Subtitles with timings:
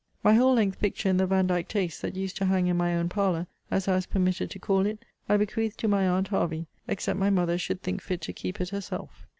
[0.23, 3.07] My whole length picture in the Vandyke taste,* that used to hang in my own
[3.07, 7.19] parlour, as I was permitted to call it, I bequeath to my aunt Hervey, except
[7.19, 9.27] my mother should think fit to keep it herself.